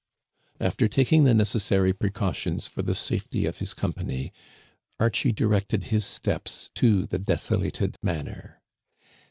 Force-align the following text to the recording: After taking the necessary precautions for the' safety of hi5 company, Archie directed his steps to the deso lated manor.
After 0.59 0.87
taking 0.87 1.25
the 1.25 1.33
necessary 1.35 1.93
precautions 1.93 2.67
for 2.67 2.81
the' 2.81 2.95
safety 2.95 3.45
of 3.45 3.59
hi5 3.59 3.75
company, 3.75 4.33
Archie 4.99 5.31
directed 5.31 5.83
his 5.93 6.03
steps 6.05 6.71
to 6.73 7.05
the 7.05 7.19
deso 7.19 7.59
lated 7.59 7.93
manor. 8.01 8.63